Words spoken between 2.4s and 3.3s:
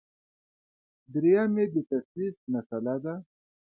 مسله ده.